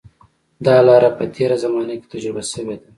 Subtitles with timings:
[0.65, 2.87] دا لاره په تېره زمانه کې تجربه شوې ده.